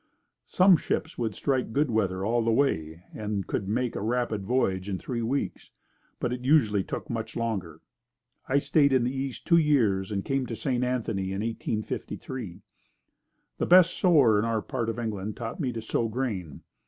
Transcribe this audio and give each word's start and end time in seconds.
Some 0.47 0.77
ships 0.77 1.19
would 1.19 1.35
strike 1.35 1.73
good 1.73 1.91
weather 1.91 2.25
all 2.25 2.41
the 2.43 2.51
way 2.51 3.03
and 3.13 3.33
then 3.35 3.43
could 3.43 3.67
make 3.67 3.95
a 3.95 4.01
rapid 4.01 4.43
voyage 4.43 4.89
in 4.89 4.97
three 4.97 5.21
weeks, 5.21 5.69
but 6.19 6.43
usually 6.43 6.79
it 6.79 6.87
took 6.87 7.07
much 7.07 7.35
longer. 7.35 7.81
I 8.49 8.57
stayed 8.57 8.93
in 8.93 9.03
the 9.03 9.15
east 9.15 9.45
two 9.45 9.57
years 9.59 10.11
and 10.11 10.25
came 10.25 10.47
to 10.47 10.55
St. 10.55 10.83
Anthony 10.83 11.25
in 11.33 11.41
1853. 11.41 12.63
The 13.59 13.65
best 13.67 13.95
sower 13.95 14.39
in 14.39 14.45
our 14.45 14.63
part 14.63 14.89
of 14.89 14.97
England 14.97 15.37
taught 15.37 15.59
me 15.59 15.71
to 15.71 15.83
sow 15.83 16.07
grain. 16.07 16.63